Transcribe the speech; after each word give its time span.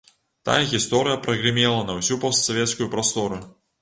Тая 0.47 0.61
гісторыя 0.71 1.19
прагрымела 1.27 1.83
на 1.91 1.99
ўсю 1.99 2.19
постсавецкую 2.25 2.87
прастору. 2.97 3.41